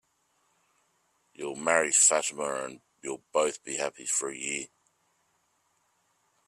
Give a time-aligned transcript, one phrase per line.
[1.35, 4.65] You'll marry Fatima, and you'll both be happy for a year.